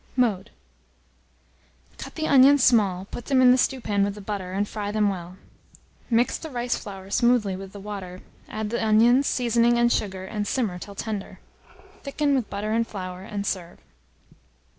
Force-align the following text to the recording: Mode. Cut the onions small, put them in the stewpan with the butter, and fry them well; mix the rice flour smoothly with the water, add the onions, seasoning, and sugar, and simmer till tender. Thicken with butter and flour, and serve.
Mode. 0.15 0.49
Cut 1.99 2.15
the 2.15 2.27
onions 2.27 2.63
small, 2.63 3.05
put 3.11 3.25
them 3.27 3.39
in 3.39 3.51
the 3.51 3.55
stewpan 3.57 4.03
with 4.03 4.15
the 4.15 4.19
butter, 4.19 4.51
and 4.51 4.67
fry 4.67 4.91
them 4.91 5.09
well; 5.09 5.37
mix 6.09 6.39
the 6.39 6.49
rice 6.49 6.75
flour 6.75 7.11
smoothly 7.11 7.55
with 7.55 7.71
the 7.71 7.79
water, 7.79 8.21
add 8.49 8.71
the 8.71 8.83
onions, 8.83 9.27
seasoning, 9.27 9.77
and 9.77 9.91
sugar, 9.93 10.25
and 10.25 10.47
simmer 10.47 10.79
till 10.79 10.95
tender. 10.95 11.39
Thicken 12.01 12.33
with 12.33 12.49
butter 12.49 12.71
and 12.71 12.87
flour, 12.87 13.21
and 13.21 13.45
serve. 13.45 13.77